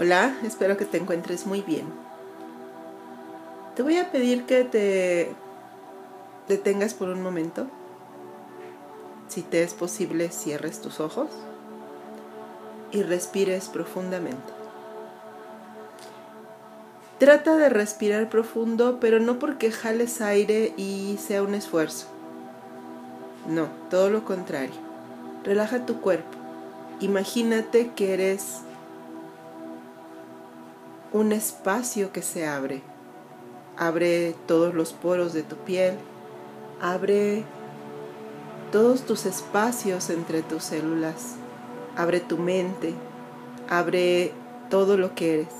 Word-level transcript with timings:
Hola, 0.00 0.32
espero 0.44 0.76
que 0.76 0.84
te 0.84 0.96
encuentres 0.96 1.44
muy 1.44 1.60
bien. 1.60 1.84
Te 3.74 3.82
voy 3.82 3.96
a 3.96 4.12
pedir 4.12 4.44
que 4.44 4.62
te 4.62 5.32
detengas 6.46 6.94
por 6.94 7.08
un 7.08 7.20
momento. 7.20 7.66
Si 9.26 9.42
te 9.42 9.64
es 9.64 9.74
posible, 9.74 10.30
cierres 10.30 10.80
tus 10.80 11.00
ojos 11.00 11.26
y 12.92 13.02
respires 13.02 13.68
profundamente. 13.70 14.52
Trata 17.18 17.56
de 17.56 17.68
respirar 17.68 18.30
profundo, 18.30 18.98
pero 19.00 19.18
no 19.18 19.40
porque 19.40 19.72
jales 19.72 20.20
aire 20.20 20.74
y 20.76 21.18
sea 21.18 21.42
un 21.42 21.56
esfuerzo. 21.56 22.06
No, 23.48 23.66
todo 23.90 24.10
lo 24.10 24.24
contrario. 24.24 24.76
Relaja 25.42 25.86
tu 25.86 26.00
cuerpo. 26.00 26.38
Imagínate 27.00 27.90
que 27.96 28.14
eres 28.14 28.60
un 31.12 31.32
espacio 31.32 32.12
que 32.12 32.22
se 32.22 32.46
abre. 32.46 32.82
Abre 33.76 34.34
todos 34.46 34.74
los 34.74 34.92
poros 34.92 35.32
de 35.32 35.42
tu 35.42 35.56
piel, 35.56 35.94
abre 36.80 37.44
todos 38.72 39.02
tus 39.02 39.24
espacios 39.24 40.10
entre 40.10 40.42
tus 40.42 40.64
células, 40.64 41.36
abre 41.96 42.20
tu 42.20 42.38
mente, 42.38 42.94
abre 43.68 44.32
todo 44.68 44.96
lo 44.96 45.14
que 45.14 45.34
eres 45.34 45.54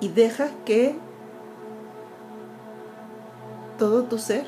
y 0.00 0.08
deja 0.08 0.48
que 0.64 0.96
todo 3.78 4.04
tu 4.04 4.18
ser 4.18 4.46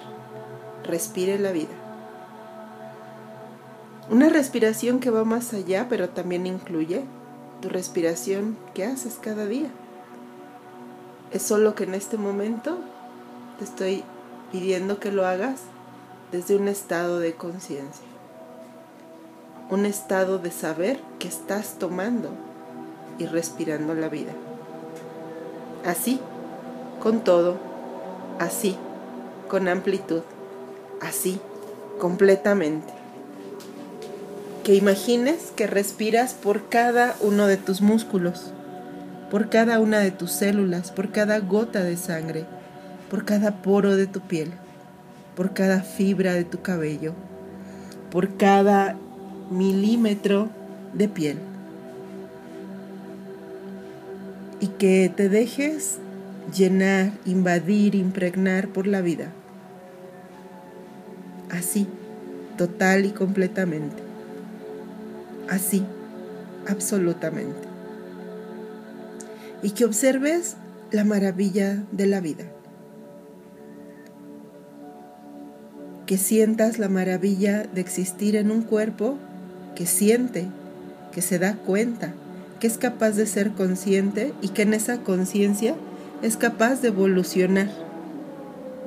respire 0.84 1.38
la 1.38 1.52
vida. 1.52 1.74
Una 4.10 4.28
respiración 4.28 5.00
que 5.00 5.10
va 5.10 5.24
más 5.24 5.52
allá, 5.52 5.86
pero 5.88 6.10
también 6.10 6.46
incluye 6.46 7.04
tu 7.60 7.68
respiración 7.68 8.56
que 8.74 8.84
haces 8.84 9.18
cada 9.20 9.46
día. 9.46 9.70
Es 11.32 11.42
solo 11.42 11.74
que 11.74 11.84
en 11.84 11.94
este 11.94 12.16
momento 12.16 12.78
te 13.58 13.64
estoy 13.64 14.04
pidiendo 14.52 15.00
que 15.00 15.12
lo 15.12 15.26
hagas 15.26 15.60
desde 16.32 16.56
un 16.56 16.68
estado 16.68 17.18
de 17.18 17.34
conciencia. 17.34 18.06
Un 19.70 19.86
estado 19.86 20.38
de 20.38 20.50
saber 20.50 21.00
que 21.18 21.28
estás 21.28 21.78
tomando 21.78 22.30
y 23.18 23.26
respirando 23.26 23.94
la 23.94 24.08
vida. 24.08 24.32
Así, 25.84 26.20
con 27.02 27.20
todo, 27.24 27.56
así, 28.38 28.76
con 29.48 29.68
amplitud, 29.68 30.22
así, 31.00 31.40
completamente 31.98 32.95
que 34.66 34.74
imagines 34.74 35.52
que 35.54 35.68
respiras 35.68 36.34
por 36.34 36.68
cada 36.68 37.14
uno 37.20 37.46
de 37.46 37.56
tus 37.56 37.82
músculos, 37.82 38.52
por 39.30 39.48
cada 39.48 39.78
una 39.78 40.00
de 40.00 40.10
tus 40.10 40.32
células, 40.32 40.90
por 40.90 41.12
cada 41.12 41.38
gota 41.38 41.84
de 41.84 41.96
sangre, 41.96 42.46
por 43.08 43.24
cada 43.24 43.62
poro 43.62 43.94
de 43.94 44.08
tu 44.08 44.22
piel, 44.22 44.50
por 45.36 45.54
cada 45.54 45.82
fibra 45.82 46.34
de 46.34 46.42
tu 46.42 46.62
cabello, 46.62 47.14
por 48.10 48.36
cada 48.36 48.96
milímetro 49.52 50.48
de 50.94 51.08
piel. 51.08 51.38
Y 54.58 54.66
que 54.66 55.12
te 55.14 55.28
dejes 55.28 55.98
llenar, 56.52 57.12
invadir, 57.24 57.94
impregnar 57.94 58.66
por 58.66 58.88
la 58.88 59.00
vida. 59.00 59.30
Así, 61.50 61.86
total 62.56 63.04
y 63.04 63.10
completamente 63.10 64.05
así, 65.48 65.84
absolutamente. 66.68 67.68
Y 69.62 69.70
que 69.70 69.84
observes 69.84 70.56
la 70.90 71.04
maravilla 71.04 71.82
de 71.92 72.06
la 72.06 72.20
vida. 72.20 72.44
Que 76.06 76.18
sientas 76.18 76.78
la 76.78 76.88
maravilla 76.88 77.64
de 77.64 77.80
existir 77.80 78.36
en 78.36 78.50
un 78.50 78.62
cuerpo 78.62 79.18
que 79.74 79.86
siente, 79.86 80.46
que 81.12 81.22
se 81.22 81.38
da 81.38 81.56
cuenta, 81.56 82.12
que 82.60 82.66
es 82.66 82.78
capaz 82.78 83.12
de 83.12 83.26
ser 83.26 83.52
consciente 83.52 84.32
y 84.40 84.50
que 84.50 84.62
en 84.62 84.74
esa 84.74 84.98
conciencia 84.98 85.74
es 86.22 86.36
capaz 86.36 86.80
de 86.80 86.88
evolucionar, 86.88 87.68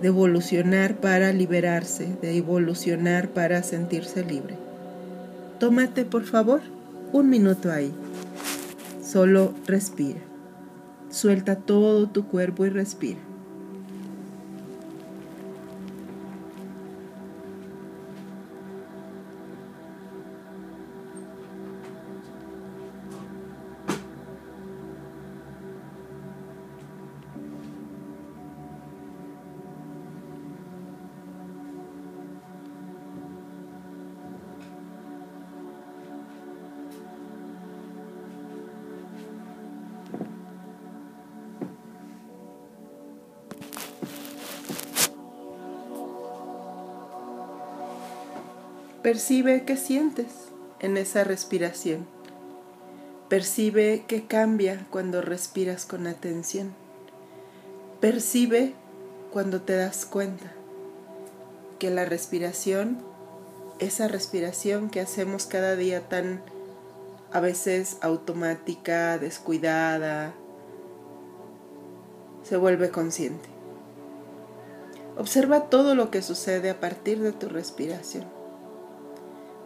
de 0.02 0.08
evolucionar 0.08 0.96
para 0.96 1.34
liberarse, 1.34 2.08
de 2.22 2.38
evolucionar 2.38 3.30
para 3.30 3.62
sentirse 3.64 4.24
libre. 4.24 4.69
Tómate, 5.60 6.06
por 6.06 6.24
favor, 6.24 6.62
un 7.12 7.30
minuto 7.30 7.70
ahí. 7.70 7.94
Solo 9.04 9.54
respira. 9.66 10.22
Suelta 11.10 11.58
todo 11.58 12.08
tu 12.08 12.28
cuerpo 12.28 12.66
y 12.66 12.70
respira. 12.70 13.20
Percibe 49.02 49.64
qué 49.64 49.78
sientes 49.78 50.28
en 50.82 50.98
esa 50.98 51.24
respiración. 51.24 52.06
Percibe 53.30 54.04
qué 54.10 54.28
cambia 54.28 54.86
cuando 54.90 55.22
respiras 55.22 55.86
con 55.86 56.06
atención. 56.06 56.74
Percibe 58.02 58.74
cuando 59.32 59.62
te 59.62 59.78
das 59.78 60.06
cuenta 60.06 60.52
que 61.80 61.90
la 61.92 62.04
respiración, 62.04 62.98
esa 63.80 64.10
respiración 64.10 64.90
que 64.90 65.00
hacemos 65.00 65.46
cada 65.46 65.78
día 65.78 66.10
tan 66.10 66.42
a 67.32 67.40
veces 67.40 68.00
automática, 68.02 69.18
descuidada, 69.18 70.34
se 72.44 72.58
vuelve 72.58 72.90
consciente. 72.90 73.48
Observa 75.18 75.70
todo 75.70 75.96
lo 75.96 76.12
que 76.12 76.22
sucede 76.22 76.70
a 76.70 76.82
partir 76.82 77.22
de 77.22 77.32
tu 77.32 77.48
respiración. 77.48 78.39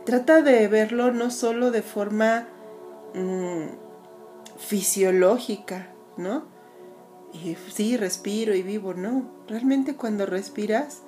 Trata 0.05 0.41
de 0.41 0.67
verlo 0.67 1.11
no 1.11 1.31
solo 1.31 1.71
de 1.71 1.81
forma 1.81 2.47
mm, 3.13 3.67
fisiológica, 4.57 5.87
¿no? 6.17 6.43
Y 7.31 7.55
sí, 7.55 7.97
respiro 7.97 8.53
y 8.53 8.61
vivo, 8.61 8.93
no. 8.93 9.23
Realmente 9.47 9.95
cuando 9.95 10.25
respiras 10.25 11.01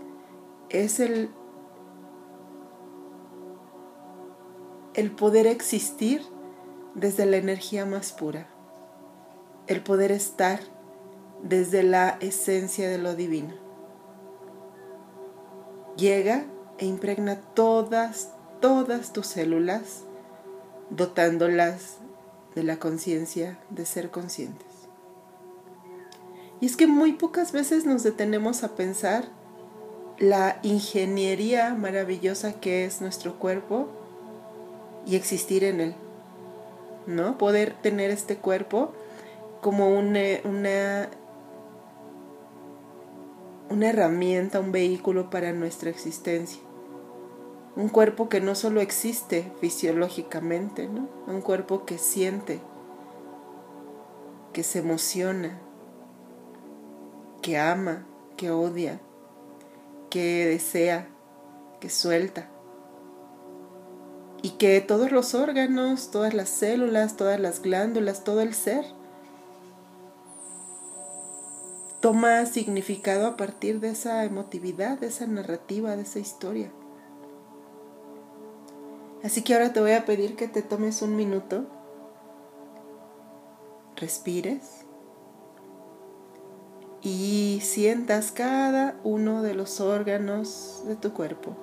es 0.69 0.99
el, 0.99 1.29
el 4.93 5.11
poder 5.11 5.45
existir 5.45 6.21
desde 6.95 7.25
la 7.25 7.37
energía 7.37 7.85
más 7.85 8.13
pura, 8.13 8.47
el 9.67 9.81
poder 9.83 10.11
estar 10.11 10.59
desde 11.43 11.83
la 11.83 12.17
esencia 12.21 12.89
de 12.89 12.97
lo 12.97 13.15
divino. 13.15 13.53
Llega 15.97 16.45
e 16.77 16.85
impregna 16.85 17.39
todas, 17.53 18.33
todas 18.61 19.13
tus 19.13 19.27
células, 19.27 20.03
dotándolas 20.89 21.97
de 22.55 22.63
la 22.63 22.77
conciencia 22.77 23.59
de 23.69 23.85
ser 23.85 24.11
conscientes. 24.11 24.67
Y 26.61 26.65
es 26.67 26.77
que 26.77 26.87
muy 26.87 27.13
pocas 27.13 27.51
veces 27.51 27.85
nos 27.85 28.03
detenemos 28.03 28.63
a 28.63 28.75
pensar 28.75 29.25
la 30.17 30.59
ingeniería 30.63 31.75
maravillosa 31.75 32.53
que 32.53 32.85
es 32.85 33.01
nuestro 33.01 33.37
cuerpo 33.37 33.89
y 35.05 35.15
existir 35.15 35.63
en 35.63 35.81
él. 35.81 35.95
¿No? 37.07 37.37
Poder 37.37 37.73
tener 37.81 38.09
este 38.09 38.37
cuerpo 38.37 38.93
como 39.61 39.89
una, 39.89 40.19
una, 40.43 41.09
una 43.69 43.89
herramienta, 43.89 44.59
un 44.59 44.71
vehículo 44.71 45.29
para 45.29 45.51
nuestra 45.53 45.89
existencia. 45.89 46.64
Un 47.75 47.89
cuerpo 47.89 48.29
que 48.29 48.41
no 48.41 48.55
solo 48.55 48.81
existe 48.81 49.51
fisiológicamente, 49.59 50.87
¿no? 50.87 51.09
Un 51.27 51.41
cuerpo 51.41 51.85
que 51.85 51.97
siente, 51.97 52.61
que 54.53 54.63
se 54.63 54.79
emociona, 54.79 55.59
que 57.41 57.57
ama, 57.57 58.05
que 58.37 58.51
odia, 58.51 59.01
que 60.09 60.45
desea, 60.45 61.09
que 61.79 61.89
suelta. 61.89 62.49
y 64.41 64.51
que 64.51 64.79
todos 64.79 65.11
los 65.11 65.33
órganos, 65.33 66.11
todas 66.11 66.35
las 66.35 66.49
células, 66.49 67.17
todas 67.17 67.39
las 67.39 67.63
glándulas, 67.63 68.23
todo 68.23 68.41
el 68.41 68.53
ser 68.53 68.85
toma 71.99 72.45
significado 72.45 73.25
a 73.25 73.37
partir 73.37 73.79
de 73.79 73.89
esa 73.89 74.23
emotividad, 74.23 74.99
de 74.99 75.07
esa 75.07 75.25
narrativa, 75.25 75.95
de 75.95 76.03
esa 76.03 76.19
historia. 76.19 76.71
Así 79.25 79.41
que 79.41 79.55
ahora 79.55 79.73
te 79.73 79.79
voy 79.79 79.93
a 79.93 80.05
pedir 80.05 80.35
que 80.35 80.47
te 80.47 80.61
tomes 80.61 81.01
un 81.01 81.15
minuto, 81.15 81.65
respires 83.95 84.85
y 87.01 87.59
sientas 87.63 88.31
cada 88.31 88.99
uno 89.03 89.41
de 89.41 89.55
los 89.55 89.81
órganos 89.81 90.83
de 90.85 90.95
tu 90.95 91.11
cuerpo. 91.13 91.57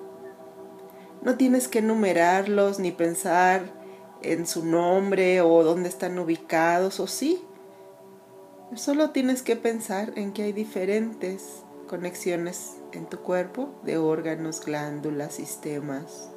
No 1.21 1.37
tienes 1.37 1.69
que 1.69 1.79
enumerarlos 1.79 2.79
ni 2.79 2.91
pensar 2.91 3.61
en 4.21 4.45
su 4.45 4.65
nombre 4.65 5.39
o 5.39 5.63
dónde 5.63 5.87
están 5.87 6.19
ubicados, 6.19 6.99
o 6.99 7.07
sí. 7.07 7.45
Solo 8.75 9.11
tienes 9.11 9.41
que 9.41 9.55
pensar 9.55 10.11
en 10.17 10.33
que 10.33 10.43
hay 10.43 10.51
diferentes 10.51 11.63
conexiones 11.87 12.75
en 12.91 13.05
tu 13.05 13.19
cuerpo 13.19 13.69
de 13.83 13.97
órganos, 13.97 14.65
glándulas, 14.65 15.35
sistemas, 15.35 16.32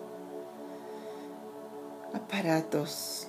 aparatos 2.17 3.29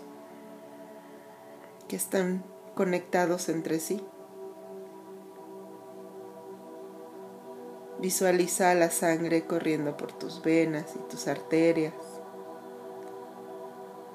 que 1.88 1.96
están 1.96 2.44
conectados 2.76 3.50
entre 3.50 3.80
sí. 3.80 4.02
Visualiza 8.00 8.74
la 8.76 8.92
sangre 8.92 9.46
corriendo 9.46 9.98
por 9.98 10.12
tus 10.12 10.42
venas 10.42 10.96
y 10.96 11.00
tus 11.10 11.28
arterias. 11.28 11.94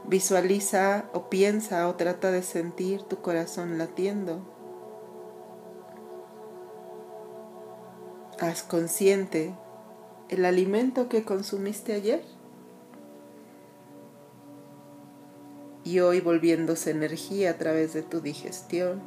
Visualiza 0.04 1.06
o 1.12 1.28
piensa 1.28 1.88
o 1.88 1.94
trata 1.94 2.30
de 2.30 2.42
sentir 2.42 3.02
tu 3.02 3.20
corazón 3.20 3.78
latiendo. 3.78 4.40
Haz 8.40 8.62
consciente 8.62 9.54
el 10.28 10.44
alimento 10.44 11.08
que 11.08 11.24
consumiste 11.24 11.92
ayer 11.92 12.24
y 15.92 16.00
hoy 16.00 16.22
volviéndose 16.22 16.90
energía 16.90 17.50
a 17.50 17.58
través 17.58 17.92
de 17.92 18.02
tu 18.02 18.22
digestión. 18.22 19.02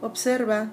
Observa 0.00 0.72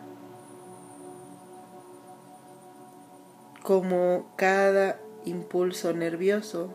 como 3.64 4.32
cada 4.36 5.00
impulso 5.26 5.92
nervioso 5.94 6.70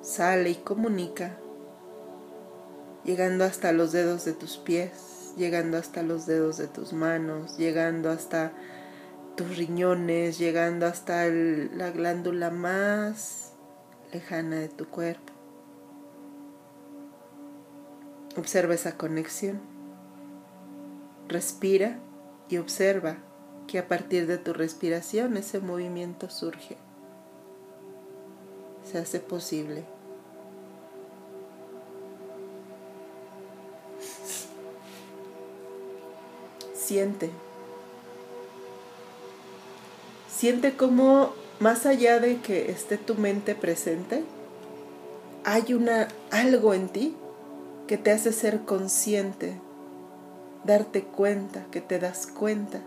sale 0.00 0.50
y 0.50 0.54
comunica, 0.54 1.36
llegando 3.04 3.44
hasta 3.44 3.72
los 3.72 3.90
dedos 3.90 4.24
de 4.24 4.34
tus 4.34 4.58
pies, 4.58 5.32
llegando 5.36 5.76
hasta 5.76 6.04
los 6.04 6.24
dedos 6.26 6.56
de 6.56 6.68
tus 6.68 6.92
manos, 6.92 7.58
llegando 7.58 8.10
hasta 8.10 8.52
tus 9.34 9.56
riñones, 9.56 10.38
llegando 10.38 10.86
hasta 10.86 11.26
la 11.26 11.90
glándula 11.90 12.50
más 12.50 13.54
lejana 14.12 14.60
de 14.60 14.68
tu 14.68 14.86
cuerpo. 14.86 15.37
Observa 18.38 18.74
esa 18.74 18.96
conexión. 18.96 19.60
Respira 21.26 21.98
y 22.48 22.58
observa 22.58 23.16
que 23.66 23.80
a 23.80 23.88
partir 23.88 24.28
de 24.28 24.38
tu 24.38 24.52
respiración 24.52 25.36
ese 25.36 25.58
movimiento 25.58 26.30
surge, 26.30 26.76
se 28.90 28.98
hace 28.98 29.18
posible. 29.18 29.84
Siente. 36.74 37.30
Siente 40.30 40.76
cómo 40.76 41.32
más 41.58 41.86
allá 41.86 42.20
de 42.20 42.40
que 42.40 42.70
esté 42.70 42.98
tu 42.98 43.16
mente 43.16 43.56
presente, 43.56 44.22
hay 45.44 45.74
una 45.74 46.06
algo 46.30 46.72
en 46.72 46.88
ti 46.88 47.16
que 47.88 47.98
te 47.98 48.12
hace 48.12 48.32
ser 48.32 48.64
consciente, 48.66 49.58
darte 50.62 51.02
cuenta, 51.02 51.64
que 51.72 51.80
te 51.80 51.98
das 51.98 52.26
cuenta 52.26 52.80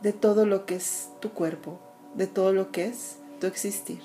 de 0.00 0.12
todo 0.12 0.46
lo 0.46 0.64
que 0.64 0.76
es 0.76 1.10
tu 1.20 1.30
cuerpo, 1.32 1.80
de 2.14 2.28
todo 2.28 2.52
lo 2.52 2.70
que 2.70 2.86
es 2.86 3.18
tu 3.40 3.48
existir. 3.48 4.00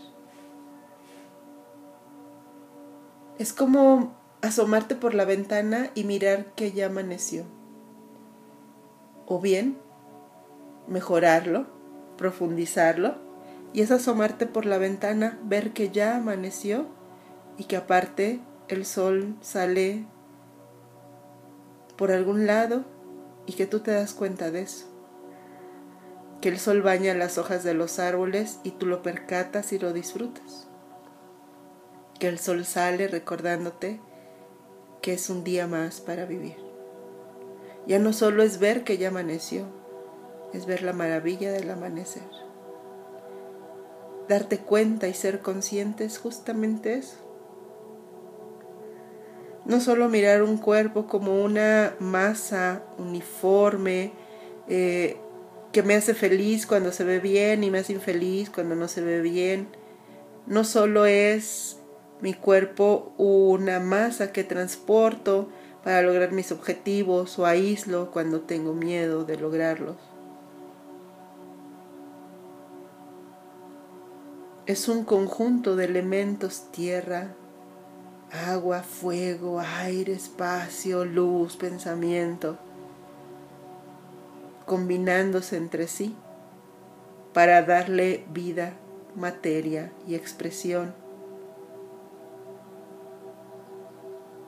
Es 3.37 3.53
como 3.53 4.11
asomarte 4.41 4.95
por 4.95 5.13
la 5.13 5.25
ventana 5.25 5.91
y 5.93 6.03
mirar 6.03 6.47
que 6.55 6.71
ya 6.71 6.87
amaneció. 6.87 7.45
O 9.27 9.39
bien, 9.39 9.77
mejorarlo, 10.87 11.67
profundizarlo, 12.17 13.15
y 13.71 13.81
es 13.81 13.91
asomarte 13.91 14.47
por 14.47 14.65
la 14.65 14.79
ventana, 14.79 15.39
ver 15.43 15.73
que 15.73 15.89
ya 15.89 16.15
amaneció 16.15 16.87
y 17.57 17.65
que 17.65 17.77
aparte 17.77 18.41
el 18.67 18.85
sol 18.85 19.35
sale 19.41 20.05
por 21.97 22.11
algún 22.11 22.47
lado 22.47 22.83
y 23.45 23.53
que 23.53 23.65
tú 23.65 23.81
te 23.81 23.91
das 23.91 24.13
cuenta 24.13 24.51
de 24.51 24.61
eso 24.61 24.93
que 26.43 26.49
el 26.49 26.59
sol 26.59 26.81
baña 26.81 27.13
las 27.13 27.37
hojas 27.37 27.63
de 27.63 27.73
los 27.73 27.99
árboles 27.99 28.59
y 28.63 28.71
tú 28.71 28.85
lo 28.85 29.01
percatas 29.01 29.71
y 29.71 29.79
lo 29.79 29.93
disfrutas. 29.93 30.67
Que 32.19 32.27
el 32.27 32.37
sol 32.37 32.65
sale 32.65 33.07
recordándote 33.07 34.01
que 35.01 35.13
es 35.13 35.29
un 35.29 35.45
día 35.45 35.67
más 35.67 36.01
para 36.01 36.25
vivir. 36.25 36.57
Ya 37.87 37.97
no 37.97 38.11
solo 38.11 38.43
es 38.43 38.59
ver 38.59 38.83
que 38.83 38.97
ya 38.97 39.07
amaneció, 39.07 39.67
es 40.51 40.65
ver 40.65 40.83
la 40.83 40.91
maravilla 40.91 41.49
del 41.53 41.71
amanecer. 41.71 42.29
Darte 44.27 44.57
cuenta 44.57 45.07
y 45.07 45.13
ser 45.13 45.39
consciente 45.39 46.03
es 46.03 46.17
justamente 46.17 46.95
eso. 46.95 47.22
No 49.65 49.79
solo 49.79 50.09
mirar 50.09 50.43
un 50.43 50.57
cuerpo 50.57 51.07
como 51.07 51.41
una 51.41 51.95
masa 51.99 52.83
uniforme, 52.97 54.11
eh, 54.67 55.17
que 55.71 55.83
me 55.83 55.95
hace 55.95 56.13
feliz 56.13 56.67
cuando 56.67 56.91
se 56.91 57.03
ve 57.03 57.19
bien 57.19 57.63
y 57.63 57.71
me 57.71 57.79
hace 57.79 57.93
infeliz 57.93 58.49
cuando 58.49 58.75
no 58.75 58.87
se 58.87 59.01
ve 59.01 59.21
bien. 59.21 59.67
No 60.45 60.63
solo 60.63 61.05
es 61.05 61.77
mi 62.21 62.33
cuerpo 62.33 63.13
una 63.17 63.79
masa 63.79 64.31
que 64.31 64.43
transporto 64.43 65.49
para 65.83 66.01
lograr 66.01 66.31
mis 66.31 66.51
objetivos 66.51 67.37
o 67.39 67.45
aíslo 67.45 68.11
cuando 68.11 68.41
tengo 68.41 68.73
miedo 68.73 69.25
de 69.25 69.37
lograrlos. 69.37 69.97
Es 74.65 74.87
un 74.87 75.03
conjunto 75.03 75.75
de 75.75 75.85
elementos 75.85 76.71
tierra, 76.71 77.35
agua, 78.33 78.81
fuego, 78.81 79.59
aire, 79.59 80.13
espacio, 80.13 81.05
luz, 81.05 81.55
pensamiento 81.55 82.57
combinándose 84.65 85.57
entre 85.57 85.87
sí 85.87 86.15
para 87.33 87.61
darle 87.63 88.25
vida, 88.31 88.73
materia 89.15 89.91
y 90.07 90.15
expresión 90.15 90.93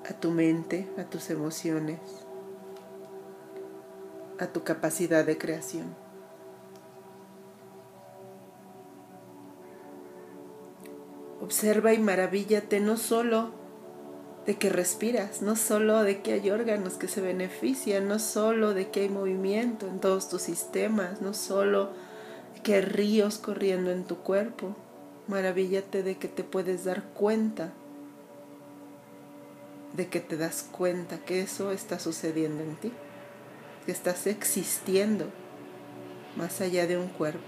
a 0.10 0.14
tu 0.14 0.32
mente, 0.32 0.88
a 0.98 1.04
tus 1.04 1.30
emociones, 1.30 2.00
a 4.40 4.48
tu 4.48 4.64
capacidad 4.64 5.26
de 5.26 5.38
creación. 5.38 5.96
Observa 11.42 11.94
y 11.94 12.00
maravíllate 12.00 12.80
no 12.80 12.98
solo 12.98 13.65
de 14.46 14.58
que 14.58 14.70
respiras, 14.70 15.42
no 15.42 15.56
solo 15.56 16.04
de 16.04 16.22
que 16.22 16.34
hay 16.34 16.52
órganos 16.52 16.94
que 16.94 17.08
se 17.08 17.22
benefician, 17.22 18.08
no 18.08 18.20
solo 18.20 18.74
de 18.74 18.90
que 18.90 19.02
hay 19.02 19.10
movimiento 19.10 19.88
en 19.88 20.00
todos 20.00 20.30
tus 20.30 20.44
sistemas, 20.44 21.22
no 21.22 21.34
solo 21.34 21.92
de 22.54 22.62
que 22.62 22.76
hay 22.76 22.82
ríos 22.82 23.40
corriendo 23.40 23.92
en 23.92 24.04
tu 24.04 24.18
cuerpo. 24.18 24.76
Maravíllate 25.28 26.04
de 26.04 26.18
que 26.18 26.28
te 26.28 26.44
puedes 26.44 26.86
dar 26.86 27.04
cuenta, 27.04 27.74
de 29.94 30.08
que 30.08 30.20
te 30.20 30.38
das 30.38 30.68
cuenta 30.72 31.18
que 31.18 31.42
eso 31.42 31.72
está 31.72 31.98
sucediendo 31.98 32.64
en 32.64 32.76
ti, 32.76 32.92
que 33.88 33.92
estás 33.92 34.28
existiendo 34.28 35.26
más 36.36 36.62
allá 36.62 36.86
de 36.86 36.98
un 36.98 37.08
cuerpo. 37.08 37.42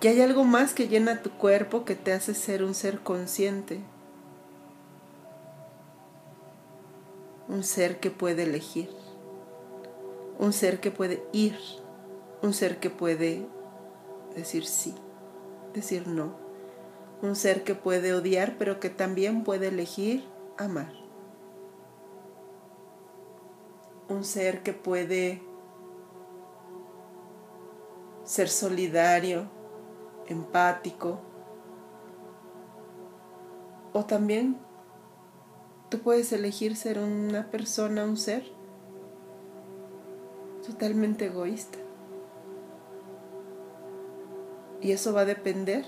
Que 0.00 0.10
hay 0.10 0.20
algo 0.20 0.44
más 0.44 0.74
que 0.74 0.88
llena 0.88 1.22
tu 1.22 1.30
cuerpo 1.30 1.86
que 1.86 1.94
te 1.94 2.12
hace 2.12 2.34
ser 2.34 2.62
un 2.62 2.74
ser 2.74 3.00
consciente, 3.00 3.80
un 7.50 7.64
ser 7.64 7.98
que 7.98 8.12
puede 8.12 8.44
elegir, 8.44 8.88
un 10.38 10.52
ser 10.52 10.78
que 10.78 10.92
puede 10.92 11.26
ir, 11.32 11.58
un 12.42 12.54
ser 12.54 12.78
que 12.78 12.90
puede 12.90 13.44
decir 14.36 14.64
sí, 14.64 14.94
decir 15.74 16.06
no. 16.06 16.38
Un 17.22 17.34
ser 17.36 17.64
que 17.64 17.74
puede 17.74 18.14
odiar, 18.14 18.56
pero 18.56 18.80
que 18.80 18.88
también 18.88 19.42
puede 19.44 19.68
elegir 19.68 20.24
amar. 20.56 20.92
Un 24.08 24.24
ser 24.24 24.62
que 24.62 24.72
puede 24.72 25.42
ser 28.24 28.48
solidario, 28.48 29.50
empático. 30.28 31.18
O 33.92 34.06
también 34.06 34.56
tú 35.90 35.98
puedes 35.98 36.32
elegir 36.32 36.76
ser 36.76 36.98
una 36.98 37.50
persona, 37.50 38.04
un 38.04 38.16
ser 38.16 38.44
totalmente 40.66 41.26
egoísta. 41.26 41.78
Y 44.80 44.92
eso 44.92 45.12
va 45.12 45.22
a 45.22 45.26
depender 45.26 45.84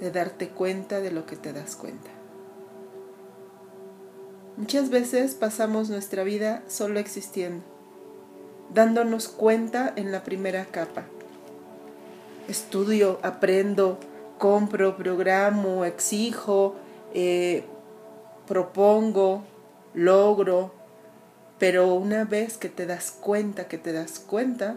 de 0.00 0.10
darte 0.10 0.48
cuenta 0.48 1.00
de 1.00 1.10
lo 1.10 1.26
que 1.26 1.36
te 1.36 1.52
das 1.52 1.76
cuenta. 1.76 2.10
Muchas 4.56 4.90
veces 4.90 5.34
pasamos 5.34 5.90
nuestra 5.90 6.22
vida 6.22 6.62
solo 6.68 7.00
existiendo, 7.00 7.64
dándonos 8.72 9.28
cuenta 9.28 9.92
en 9.96 10.12
la 10.12 10.22
primera 10.22 10.66
capa. 10.66 11.04
Estudio, 12.48 13.18
aprendo, 13.22 13.98
compro, 14.38 14.96
programo, 14.96 15.84
exijo, 15.84 16.74
eh, 17.14 17.64
propongo, 18.52 19.44
logro, 19.94 20.74
pero 21.58 21.94
una 21.94 22.26
vez 22.26 22.58
que 22.58 22.68
te 22.68 22.84
das 22.84 23.10
cuenta, 23.10 23.66
que 23.66 23.78
te 23.78 23.94
das 23.94 24.18
cuenta, 24.18 24.76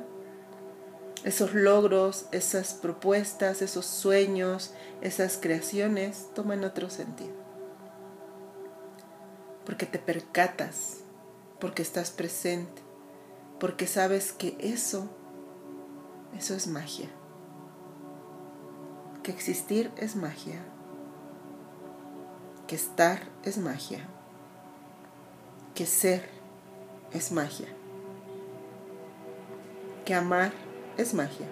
esos 1.25 1.53
logros, 1.53 2.27
esas 2.31 2.73
propuestas, 2.73 3.61
esos 3.61 3.85
sueños, 3.85 4.73
esas 5.01 5.37
creaciones 5.37 6.29
toman 6.33 6.63
otro 6.63 6.89
sentido. 6.89 7.33
Porque 9.65 9.85
te 9.85 9.99
percatas, 9.99 10.99
porque 11.59 11.81
estás 11.81 12.11
presente, 12.11 12.81
porque 13.59 13.87
sabes 13.87 14.31
que 14.31 14.55
eso, 14.61 15.09
eso 16.37 16.55
es 16.55 16.67
magia. 16.67 17.09
Que 19.21 19.31
existir 19.31 19.91
es 19.97 20.15
magia. 20.15 20.61
Que 22.67 22.75
estar 22.75 23.19
es 23.43 23.57
magia. 23.57 23.99
Que 25.75 25.85
ser 25.85 26.27
es 27.13 27.31
magia. 27.31 27.67
Que 30.03 30.13
amar 30.13 30.51
es 30.97 31.13
magia. 31.13 31.47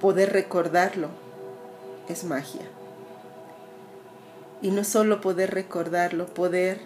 Poder 0.00 0.32
recordarlo 0.32 1.08
es 2.08 2.24
magia. 2.24 2.62
Y 4.62 4.70
no 4.70 4.84
solo 4.84 5.20
poder 5.20 5.52
recordarlo, 5.52 6.26
poder 6.26 6.80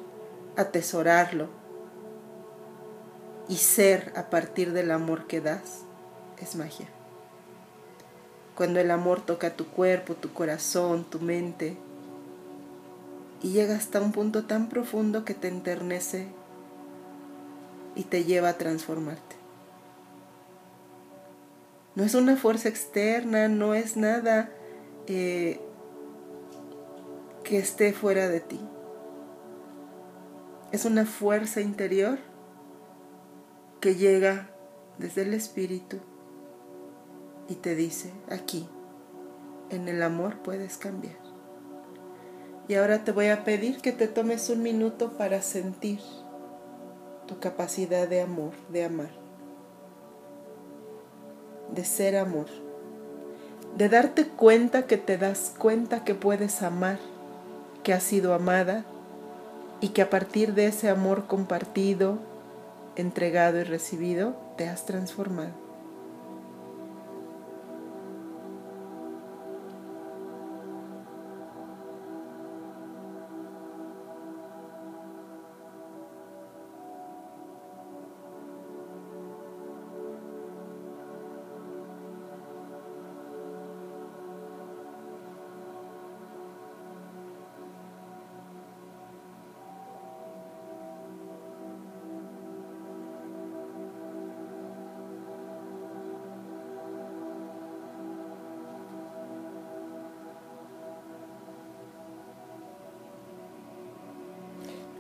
atesorarlo 0.56 1.48
y 3.48 3.56
ser 3.56 4.12
a 4.16 4.30
partir 4.30 4.72
del 4.72 4.90
amor 4.90 5.26
que 5.26 5.40
das 5.40 5.82
es 6.40 6.56
magia. 6.56 6.88
Cuando 8.54 8.80
el 8.80 8.90
amor 8.90 9.20
toca 9.20 9.54
tu 9.54 9.66
cuerpo, 9.68 10.14
tu 10.14 10.32
corazón, 10.32 11.04
tu 11.04 11.20
mente, 11.20 11.76
y 13.42 13.50
llega 13.50 13.76
hasta 13.76 14.00
un 14.00 14.12
punto 14.12 14.44
tan 14.44 14.68
profundo 14.68 15.24
que 15.24 15.34
te 15.34 15.48
enternece 15.48 16.28
y 17.94 18.04
te 18.04 18.24
lleva 18.24 18.50
a 18.50 18.58
transformarte. 18.58 19.36
No 21.94 22.04
es 22.04 22.14
una 22.14 22.36
fuerza 22.36 22.68
externa, 22.68 23.48
no 23.48 23.74
es 23.74 23.96
nada 23.96 24.50
eh, 25.06 25.60
que 27.42 27.58
esté 27.58 27.92
fuera 27.92 28.28
de 28.28 28.40
ti. 28.40 28.60
Es 30.70 30.84
una 30.84 31.06
fuerza 31.06 31.60
interior 31.60 32.18
que 33.80 33.94
llega 33.94 34.50
desde 34.98 35.22
el 35.22 35.34
espíritu 35.34 35.98
y 37.48 37.54
te 37.54 37.74
dice, 37.74 38.12
aquí, 38.28 38.68
en 39.70 39.88
el 39.88 40.02
amor 40.02 40.38
puedes 40.42 40.76
cambiar. 40.76 41.27
Y 42.68 42.74
ahora 42.74 43.04
te 43.04 43.12
voy 43.12 43.28
a 43.28 43.44
pedir 43.44 43.80
que 43.80 43.92
te 43.92 44.08
tomes 44.08 44.50
un 44.50 44.62
minuto 44.62 45.12
para 45.16 45.42
sentir 45.42 46.00
tu 47.26 47.40
capacidad 47.40 48.06
de 48.06 48.20
amor, 48.20 48.52
de 48.70 48.84
amar 48.84 49.28
de 51.74 51.84
ser 51.84 52.16
amor, 52.16 52.46
de 53.76 53.88
darte 53.88 54.26
cuenta 54.26 54.86
que 54.86 54.96
te 54.96 55.18
das 55.18 55.54
cuenta 55.58 56.04
que 56.04 56.14
puedes 56.14 56.62
amar, 56.62 56.98
que 57.82 57.92
has 57.92 58.02
sido 58.02 58.34
amada 58.34 58.84
y 59.80 59.88
que 59.88 60.02
a 60.02 60.10
partir 60.10 60.54
de 60.54 60.66
ese 60.66 60.88
amor 60.88 61.26
compartido, 61.26 62.18
entregado 62.96 63.60
y 63.60 63.64
recibido, 63.64 64.34
te 64.56 64.68
has 64.68 64.86
transformado. 64.86 65.67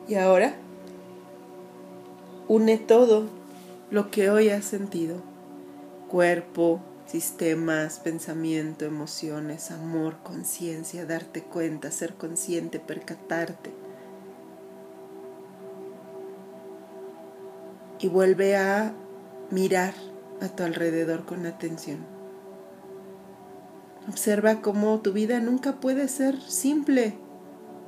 Y 0.08 0.14
ahora 0.14 0.54
une 2.48 2.78
todo 2.78 3.26
lo 3.90 4.10
que 4.10 4.30
hoy 4.30 4.48
has 4.48 4.64
sentido. 4.64 5.16
Cuerpo, 6.08 6.80
sistemas, 7.04 7.98
pensamiento, 7.98 8.86
emociones, 8.86 9.70
amor, 9.70 10.16
conciencia, 10.22 11.04
darte 11.04 11.42
cuenta, 11.42 11.90
ser 11.90 12.14
consciente, 12.14 12.80
percatarte. 12.80 13.70
Y 18.00 18.08
vuelve 18.08 18.56
a 18.56 18.94
mirar 19.50 19.92
a 20.40 20.48
tu 20.48 20.62
alrededor 20.62 21.26
con 21.26 21.44
atención. 21.44 21.98
Observa 24.08 24.62
cómo 24.62 25.00
tu 25.00 25.12
vida 25.12 25.38
nunca 25.40 25.80
puede 25.80 26.08
ser 26.08 26.40
simple 26.40 27.18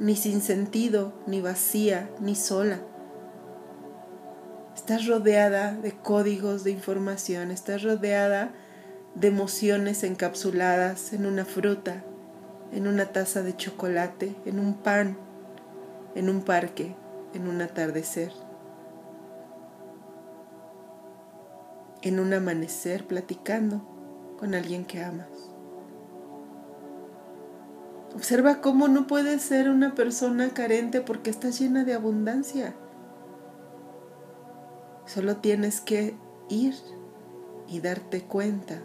ni 0.00 0.16
sin 0.16 0.40
sentido, 0.40 1.12
ni 1.26 1.42
vacía, 1.42 2.11
ni 2.21 2.35
sola. 2.35 2.80
Estás 4.75 5.07
rodeada 5.07 5.75
de 5.75 5.92
códigos 5.92 6.64
de 6.64 6.71
información, 6.71 7.50
estás 7.50 7.83
rodeada 7.83 8.50
de 9.14 9.28
emociones 9.28 10.02
encapsuladas 10.02 11.12
en 11.12 11.26
una 11.26 11.45
fruta, 11.45 12.02
en 12.73 12.87
una 12.87 13.12
taza 13.12 13.42
de 13.42 13.54
chocolate, 13.54 14.35
en 14.47 14.59
un 14.59 14.75
pan, 14.75 15.19
en 16.14 16.30
un 16.30 16.42
parque, 16.42 16.97
en 17.35 17.47
un 17.47 17.61
atardecer, 17.61 18.33
en 22.00 22.21
un 22.21 22.33
amanecer 22.33 23.07
platicando 23.07 23.83
con 24.38 24.54
alguien 24.54 24.87
que 24.87 25.02
amas. 25.02 25.50
Observa 28.14 28.61
cómo 28.61 28.88
no 28.88 29.07
puedes 29.07 29.43
ser 29.43 29.71
una 29.71 29.95
persona 29.95 30.50
carente 30.50 31.00
porque 31.00 31.31
estás 31.31 31.61
llena 31.61 31.85
de 31.85 31.95
abundancia. 31.95 32.75
Solo 35.07 35.37
tienes 35.37 35.81
que 35.81 36.17
ir 36.49 36.75
y 37.69 37.81
darte 37.81 38.23
cuenta, 38.23 38.81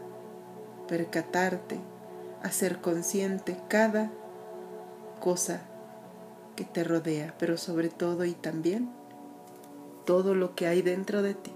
percatarte, 0.87 1.79
hacer 2.43 2.81
consciente 2.81 3.57
cada 3.67 4.11
cosa 5.19 5.61
que 6.55 6.63
te 6.63 6.83
rodea, 6.83 7.33
pero 7.39 7.57
sobre 7.57 7.89
todo 7.89 8.25
y 8.25 8.33
también 8.33 8.89
todo 10.05 10.35
lo 10.35 10.55
que 10.55 10.67
hay 10.67 10.83
dentro 10.83 11.23
de 11.23 11.33
ti. 11.33 11.51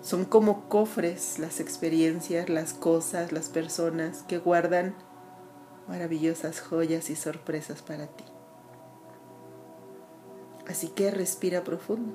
Son 0.00 0.24
como 0.24 0.68
cofres 0.68 1.38
las 1.38 1.60
experiencias, 1.60 2.48
las 2.48 2.74
cosas, 2.74 3.32
las 3.32 3.48
personas 3.48 4.22
que 4.22 4.38
guardan 4.38 4.94
maravillosas 5.88 6.60
joyas 6.60 7.10
y 7.10 7.16
sorpresas 7.16 7.82
para 7.82 8.06
ti. 8.06 8.24
Así 10.66 10.88
que 10.88 11.10
respira 11.10 11.62
profundo. 11.64 12.14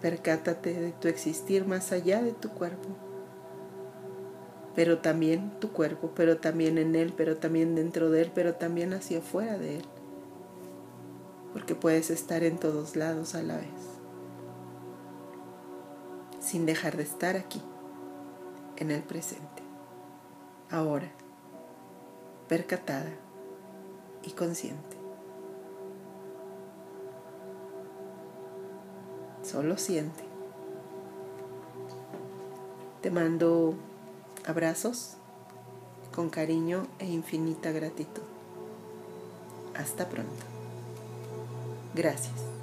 Percátate 0.00 0.74
de 0.74 0.92
tu 0.92 1.08
existir 1.08 1.66
más 1.66 1.92
allá 1.92 2.22
de 2.22 2.32
tu 2.32 2.50
cuerpo. 2.50 2.88
pero 4.78 4.98
también 4.98 5.50
tu 5.58 5.72
cuerpo, 5.72 6.12
pero 6.14 6.36
también 6.38 6.78
en 6.78 6.94
él, 6.94 7.12
pero 7.16 7.36
también 7.36 7.74
dentro 7.74 8.10
de 8.10 8.22
él, 8.22 8.30
pero 8.32 8.54
también 8.54 8.92
hacia 8.92 9.18
afuera 9.18 9.58
de 9.58 9.78
él. 9.78 9.84
Porque 11.52 11.74
puedes 11.74 12.10
estar 12.10 12.44
en 12.44 12.58
todos 12.58 12.94
lados 12.94 13.34
a 13.34 13.42
la 13.42 13.56
vez, 13.56 13.66
sin 16.38 16.64
dejar 16.64 16.96
de 16.96 17.02
estar 17.02 17.34
aquí, 17.34 17.60
en 18.76 18.92
el 18.92 19.02
presente, 19.02 19.64
ahora, 20.70 21.10
percatada 22.48 23.10
y 24.24 24.30
consciente. 24.32 24.96
Solo 29.42 29.78
siente. 29.78 30.24
Te 33.00 33.10
mando 33.10 33.74
Abrazos 34.48 35.18
con 36.14 36.30
cariño 36.30 36.86
e 36.98 37.06
infinita 37.06 37.70
gratitud. 37.70 38.22
Hasta 39.74 40.08
pronto. 40.08 40.44
Gracias. 41.94 42.57